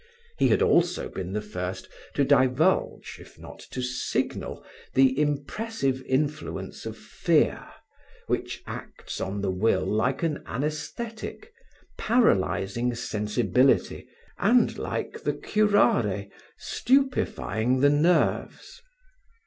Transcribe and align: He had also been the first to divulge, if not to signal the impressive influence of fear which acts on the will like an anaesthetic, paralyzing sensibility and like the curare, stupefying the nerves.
He 0.39 0.47
had 0.47 0.63
also 0.63 1.09
been 1.09 1.33
the 1.33 1.43
first 1.43 1.87
to 2.15 2.23
divulge, 2.25 3.17
if 3.19 3.37
not 3.37 3.59
to 3.69 3.83
signal 3.83 4.65
the 4.95 5.21
impressive 5.21 6.01
influence 6.07 6.87
of 6.87 6.97
fear 6.97 7.67
which 8.25 8.63
acts 8.65 9.21
on 9.21 9.41
the 9.41 9.51
will 9.51 9.85
like 9.85 10.23
an 10.23 10.41
anaesthetic, 10.47 11.53
paralyzing 11.99 12.95
sensibility 12.95 14.07
and 14.39 14.75
like 14.79 15.21
the 15.21 15.33
curare, 15.33 16.29
stupefying 16.57 17.81
the 17.81 17.89
nerves. 17.91 18.81